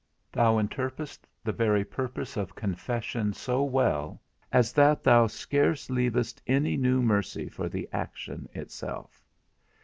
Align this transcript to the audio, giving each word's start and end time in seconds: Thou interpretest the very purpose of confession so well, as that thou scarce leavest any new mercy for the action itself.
Thou 0.31 0.57
interpretest 0.57 1.27
the 1.43 1.51
very 1.51 1.85
purpose 1.85 2.35
of 2.35 2.55
confession 2.55 3.33
so 3.33 3.61
well, 3.61 4.19
as 4.51 4.73
that 4.73 5.03
thou 5.03 5.27
scarce 5.27 5.91
leavest 5.91 6.41
any 6.47 6.75
new 6.75 7.03
mercy 7.03 7.47
for 7.47 7.69
the 7.69 7.87
action 7.93 8.49
itself. 8.51 9.23